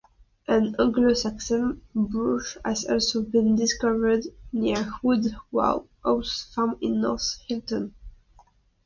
[0.47, 5.27] An Anglo-Saxon brooch has also been discovered near Wood
[6.03, 7.93] House Farm in North Hylton.